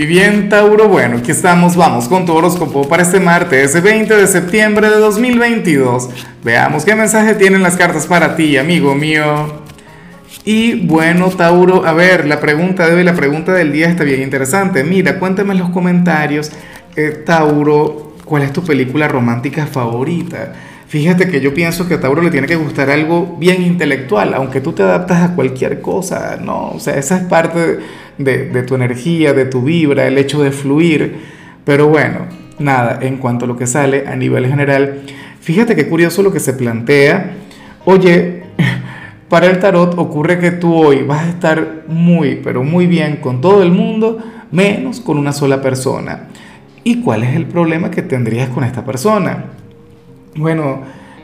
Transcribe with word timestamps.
Y 0.00 0.06
bien, 0.06 0.48
Tauro, 0.48 0.88
bueno, 0.88 1.18
aquí 1.18 1.30
estamos, 1.30 1.76
vamos 1.76 2.08
con 2.08 2.24
tu 2.24 2.32
horóscopo 2.32 2.88
para 2.88 3.02
este 3.02 3.20
martes, 3.20 3.82
20 3.82 4.16
de 4.16 4.26
septiembre 4.26 4.88
de 4.88 4.96
2022. 4.96 6.08
Veamos 6.42 6.86
qué 6.86 6.94
mensaje 6.94 7.34
tienen 7.34 7.62
las 7.62 7.76
cartas 7.76 8.06
para 8.06 8.34
ti, 8.34 8.56
amigo 8.56 8.94
mío. 8.94 9.60
Y 10.42 10.86
bueno, 10.86 11.28
Tauro, 11.28 11.84
a 11.84 11.92
ver, 11.92 12.26
la 12.26 12.40
pregunta 12.40 12.88
de 12.88 12.94
hoy, 12.94 13.04
la 13.04 13.12
pregunta 13.12 13.52
del 13.52 13.72
día 13.72 13.90
está 13.90 14.04
bien 14.04 14.22
interesante. 14.22 14.84
Mira, 14.84 15.18
cuéntame 15.18 15.52
en 15.52 15.58
los 15.58 15.68
comentarios, 15.68 16.50
eh, 16.96 17.22
Tauro, 17.26 18.14
¿cuál 18.24 18.44
es 18.44 18.54
tu 18.54 18.64
película 18.64 19.06
romántica 19.06 19.66
favorita? 19.66 20.54
Fíjate 20.88 21.28
que 21.28 21.42
yo 21.42 21.52
pienso 21.52 21.86
que 21.86 21.94
a 21.94 22.00
Tauro 22.00 22.22
le 22.22 22.30
tiene 22.30 22.46
que 22.46 22.56
gustar 22.56 22.90
algo 22.90 23.36
bien 23.38 23.62
intelectual, 23.62 24.32
aunque 24.32 24.62
tú 24.62 24.72
te 24.72 24.82
adaptas 24.82 25.22
a 25.22 25.34
cualquier 25.34 25.82
cosa, 25.82 26.38
¿no? 26.42 26.70
O 26.70 26.80
sea, 26.80 26.96
esa 26.96 27.18
es 27.18 27.24
parte 27.24 27.78
de 28.24 28.62
tu 28.62 28.74
energía, 28.74 29.32
de 29.32 29.46
tu 29.46 29.62
vibra, 29.62 30.06
el 30.06 30.18
hecho 30.18 30.42
de 30.42 30.52
fluir. 30.52 31.16
Pero 31.64 31.88
bueno, 31.88 32.26
nada, 32.60 32.98
en 33.02 33.16
cuanto 33.16 33.44
a 33.44 33.48
lo 33.48 33.56
que 33.56 33.66
sale 33.66 34.06
a 34.06 34.14
nivel 34.14 34.46
general, 34.46 35.00
fíjate 35.40 35.74
qué 35.74 35.88
curioso 35.88 36.22
lo 36.22 36.32
que 36.32 36.40
se 36.40 36.52
plantea. 36.52 37.32
Oye, 37.84 38.44
para 39.28 39.46
el 39.46 39.58
tarot 39.58 39.98
ocurre 39.98 40.38
que 40.38 40.52
tú 40.52 40.74
hoy 40.74 41.02
vas 41.02 41.24
a 41.24 41.28
estar 41.30 41.84
muy, 41.88 42.40
pero 42.42 42.62
muy 42.62 42.86
bien 42.86 43.16
con 43.16 43.40
todo 43.40 43.62
el 43.62 43.72
mundo, 43.72 44.18
menos 44.52 45.00
con 45.00 45.18
una 45.18 45.32
sola 45.32 45.60
persona. 45.60 46.28
¿Y 46.84 47.02
cuál 47.02 47.24
es 47.24 47.36
el 47.36 47.46
problema 47.46 47.90
que 47.90 48.02
tendrías 48.02 48.48
con 48.48 48.64
esta 48.64 48.84
persona? 48.84 49.44
Bueno, 50.36 50.82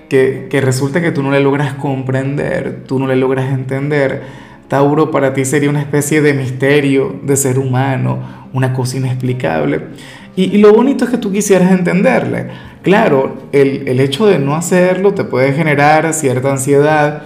que, 0.09 0.49
que 0.51 0.61
resulta 0.61 1.01
que 1.01 1.13
tú 1.13 1.23
no 1.23 1.31
le 1.31 1.41
logras 1.41 1.75
comprender, 1.75 2.85
tú 2.87 2.99
no 2.99 3.07
le 3.07 3.17
logras 3.17 3.53
entender. 3.53 4.23
Tauro 4.69 5.11
para 5.11 5.33
ti 5.33 5.45
sería 5.45 5.71
una 5.71 5.81
especie 5.81 6.21
de 6.23 6.35
misterio, 6.35 7.15
de 7.23 7.37
ser 7.37 7.59
humano, 7.59 8.19
una 8.53 8.73
cosa 8.73 8.97
inexplicable. 8.97 9.87
Y, 10.35 10.59
lo 10.59 10.75
bonito 10.75 11.05
es 11.05 11.11
que 11.11 11.19
tú 11.19 11.33
quisieras 11.33 11.71
entenderle. 11.71 12.49
Claro, 12.83 13.37
el, 13.53 13.89
el, 13.89 14.01
hecho 14.01 14.27
de 14.27 14.39
no 14.39 14.55
hacerlo 14.55 15.15
te 15.15 15.25
puede 15.25 15.53
generar 15.55 16.13
cierta 16.13 16.53
ansiedad 16.53 17.23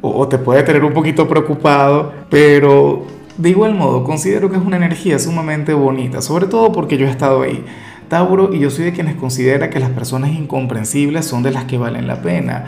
o, 0.00 0.10
o, 0.10 0.28
te 0.28 0.38
puede 0.38 0.62
tener 0.62 0.84
un 0.84 0.92
poquito 0.92 1.26
preocupado, 1.26 2.12
pero 2.30 3.04
de 3.36 3.50
igual 3.50 3.74
modo 3.74 4.04
considero 4.04 4.48
que 4.48 4.56
es 4.56 4.62
una 4.62 4.76
energía 4.76 5.18
sumamente 5.18 5.74
bonita, 5.74 6.22
sobre 6.22 6.46
todo 6.46 6.70
porque 6.72 6.96
yo 6.96 7.06
he 7.06 7.10
estado 7.10 7.42
ahí. 7.42 7.64
Tauro 8.08 8.54
y 8.54 8.60
yo 8.60 8.70
soy 8.70 8.84
de 8.84 8.92
quienes 8.92 9.16
considera 9.16 9.68
que 9.68 9.80
las 9.80 9.90
personas 9.90 10.30
incomprensibles 10.30 11.26
son 11.26 11.42
de 11.42 11.50
las 11.50 11.64
que 11.64 11.78
valen 11.78 12.06
la 12.06 12.22
pena. 12.22 12.64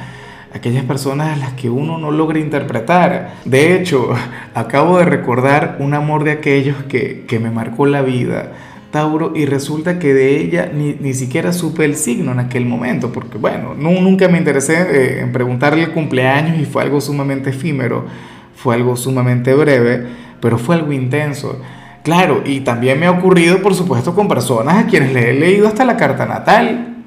Aquellas 0.54 0.84
personas 0.84 1.36
a 1.36 1.36
las 1.36 1.52
que 1.52 1.68
uno 1.68 1.98
no 1.98 2.10
logra 2.10 2.38
interpretar. 2.38 3.34
De 3.44 3.76
hecho, 3.76 4.10
acabo 4.54 4.98
de 4.98 5.04
recordar 5.04 5.76
un 5.80 5.94
amor 5.94 6.24
de 6.24 6.32
aquellos 6.32 6.76
que, 6.84 7.24
que 7.26 7.38
me 7.38 7.50
marcó 7.50 7.86
la 7.86 8.02
vida. 8.02 8.52
Tauro, 8.90 9.32
y 9.34 9.44
resulta 9.44 9.98
que 9.98 10.14
de 10.14 10.40
ella 10.40 10.70
ni, 10.72 10.94
ni, 10.94 11.12
siquiera 11.12 11.52
supe 11.52 11.84
el 11.84 11.94
signo 11.94 12.32
en 12.32 12.38
aquel 12.40 12.64
momento, 12.64 13.12
porque 13.12 13.36
bueno, 13.36 13.74
no, 13.74 13.90
nunca 14.00 14.28
me 14.28 14.38
interesé 14.38 14.80
eh, 14.80 15.20
en 15.20 15.30
preguntarle 15.30 15.82
el 15.82 15.92
cumpleaños 15.92 16.58
y 16.58 16.64
fue 16.64 16.84
algo 16.84 16.98
sumamente 17.00 17.50
efímero, 17.50 18.06
fue 18.54 18.74
algo 18.74 18.96
sumamente 18.96 19.52
breve, 19.52 20.06
pero 20.40 20.56
fue 20.56 20.76
algo 20.76 20.92
intenso. 20.92 21.60
Claro, 22.02 22.42
y 22.46 22.60
también 22.60 22.98
me 22.98 23.04
ha 23.04 23.10
ocurrido, 23.10 23.60
por 23.60 23.74
supuesto, 23.74 24.14
con 24.14 24.26
personas 24.26 24.82
a 24.82 24.86
quienes 24.86 25.12
le 25.12 25.30
he 25.30 25.34
leído 25.34 25.68
hasta 25.68 25.84
la 25.84 25.98
carta 25.98 26.24
natal. 26.24 26.97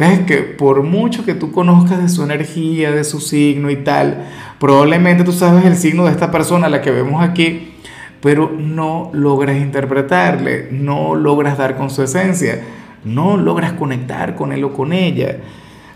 Ves 0.00 0.20
que 0.20 0.38
por 0.38 0.82
mucho 0.82 1.26
que 1.26 1.34
tú 1.34 1.52
conozcas 1.52 2.00
de 2.00 2.08
su 2.08 2.22
energía, 2.22 2.90
de 2.90 3.04
su 3.04 3.20
signo 3.20 3.68
y 3.68 3.76
tal, 3.76 4.24
probablemente 4.58 5.24
tú 5.24 5.32
sabes 5.32 5.66
el 5.66 5.76
signo 5.76 6.06
de 6.06 6.12
esta 6.12 6.30
persona, 6.30 6.70
la 6.70 6.80
que 6.80 6.90
vemos 6.90 7.22
aquí, 7.22 7.74
pero 8.22 8.50
no 8.50 9.10
logras 9.12 9.58
interpretarle, 9.58 10.68
no 10.70 11.14
logras 11.14 11.58
dar 11.58 11.76
con 11.76 11.90
su 11.90 12.02
esencia, 12.02 12.62
no 13.04 13.36
logras 13.36 13.74
conectar 13.74 14.36
con 14.36 14.52
él 14.52 14.64
o 14.64 14.72
con 14.72 14.94
ella. 14.94 15.36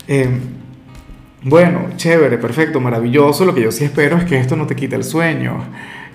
Eh, 0.07 0.29
bueno, 1.41 1.87
chévere, 1.95 2.37
perfecto, 2.37 2.79
maravilloso. 2.79 3.43
Lo 3.43 3.55
que 3.55 3.63
yo 3.63 3.71
sí 3.71 3.85
espero 3.85 4.17
es 4.17 4.25
que 4.25 4.37
esto 4.37 4.55
no 4.55 4.67
te 4.67 4.75
quite 4.75 4.95
el 4.95 5.03
sueño 5.03 5.63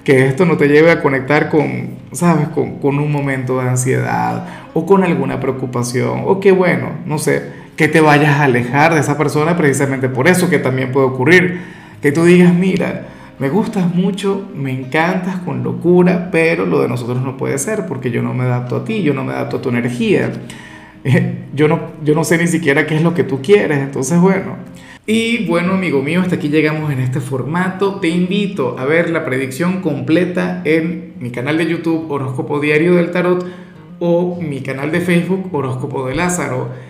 que 0.04 0.26
esto 0.26 0.46
no 0.46 0.56
te 0.56 0.66
lleve 0.66 0.90
a 0.90 1.02
conectar 1.02 1.50
con, 1.50 1.90
¿sabes?, 2.12 2.48
con, 2.48 2.78
con, 2.78 2.98
un 2.98 3.12
momento 3.12 3.60
de 3.60 3.68
ansiedad 3.68 4.46
o 4.72 4.86
con 4.86 5.04
alguna 5.04 5.38
preocupación, 5.40 6.22
o 6.24 6.40
que 6.40 6.52
bueno, 6.52 6.92
no 7.04 7.18
sé, 7.18 7.42
que 7.80 7.88
te 7.88 8.02
vayas 8.02 8.38
a 8.38 8.44
alejar 8.44 8.92
de 8.92 9.00
esa 9.00 9.16
persona 9.16 9.56
precisamente 9.56 10.10
por 10.10 10.28
eso 10.28 10.50
que 10.50 10.58
también 10.58 10.92
puede 10.92 11.06
ocurrir, 11.06 11.62
que 12.02 12.12
tú 12.12 12.26
digas, 12.26 12.52
mira, 12.52 13.06
me 13.38 13.48
gustas 13.48 13.94
mucho, 13.94 14.50
me 14.54 14.70
encantas 14.70 15.36
con 15.36 15.62
locura, 15.62 16.28
pero 16.30 16.66
lo 16.66 16.82
de 16.82 16.88
nosotros 16.88 17.22
no 17.22 17.38
puede 17.38 17.56
ser 17.56 17.86
porque 17.86 18.10
yo 18.10 18.20
no 18.20 18.34
me 18.34 18.44
adapto 18.44 18.76
a 18.76 18.84
ti, 18.84 19.02
yo 19.02 19.14
no 19.14 19.24
me 19.24 19.32
adapto 19.32 19.56
a 19.56 19.62
tu 19.62 19.70
energía, 19.70 20.30
yo 21.54 21.68
no, 21.68 21.80
yo 22.04 22.14
no 22.14 22.22
sé 22.22 22.36
ni 22.36 22.48
siquiera 22.48 22.86
qué 22.86 22.96
es 22.96 23.02
lo 23.02 23.14
que 23.14 23.24
tú 23.24 23.40
quieres, 23.40 23.78
entonces 23.78 24.20
bueno. 24.20 24.56
Y 25.06 25.46
bueno, 25.46 25.72
amigo 25.72 26.02
mío, 26.02 26.20
hasta 26.20 26.34
aquí 26.34 26.50
llegamos 26.50 26.92
en 26.92 27.00
este 27.00 27.20
formato. 27.20 27.94
Te 27.94 28.08
invito 28.08 28.78
a 28.78 28.84
ver 28.84 29.08
la 29.08 29.24
predicción 29.24 29.80
completa 29.80 30.60
en 30.66 31.14
mi 31.18 31.30
canal 31.30 31.56
de 31.56 31.66
YouTube 31.66 32.10
Horóscopo 32.10 32.60
Diario 32.60 32.96
del 32.96 33.10
Tarot 33.10 33.42
o 34.00 34.38
mi 34.38 34.60
canal 34.60 34.92
de 34.92 35.00
Facebook 35.00 35.48
Horóscopo 35.50 36.06
de 36.06 36.14
Lázaro. 36.14 36.89